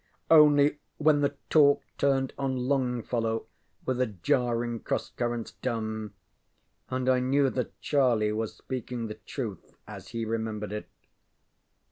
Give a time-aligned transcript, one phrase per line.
[0.31, 3.45] Only when the talk turned on Longfellow
[3.85, 6.15] were the jarring cross currents dumb,
[6.89, 10.89] and I knew that Charlie was speaking the truth as he remembered it.